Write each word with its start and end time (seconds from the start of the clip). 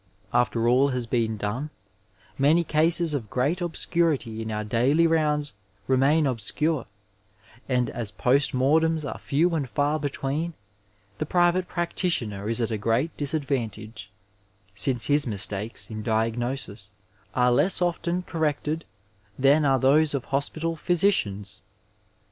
Afterall 0.33 0.87
has 0.93 1.05
been 1.05 1.37
done, 1.37 1.69
many 2.35 2.63
cases 2.63 3.13
of 3.13 3.29
great 3.29 3.61
obscurity 3.61 4.41
in 4.41 4.49
our 4.49 4.63
daily 4.63 5.05
rounds 5.05 5.53
remain 5.85 6.25
obscure, 6.25 6.87
and 7.69 7.87
as 7.91 8.09
post 8.09 8.51
mortems 8.51 9.05
are 9.05 9.19
few 9.19 9.53
and 9.53 9.69
far 9.69 9.99
between, 9.99 10.55
the 11.19 11.27
private 11.27 11.67
practitioner 11.67 12.49
is 12.49 12.59
at 12.59 12.71
a 12.71 12.79
great 12.79 13.15
disadvantage, 13.15 14.09
since 14.73 15.05
his 15.05 15.27
mistakes 15.27 15.91
in 15.91 16.01
diagnosis 16.01 16.93
are 17.35 17.51
less 17.51 17.79
often 17.79 18.23
corrected 18.23 18.85
than 19.37 19.65
are 19.65 19.77
those 19.77 20.15
of 20.15 20.25
hospital 20.25 20.75
physicians. 20.75 21.61